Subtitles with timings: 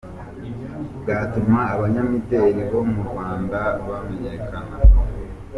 [0.99, 4.75] Bwatuma abanyamideli bo mu Rwanda bamenyekana.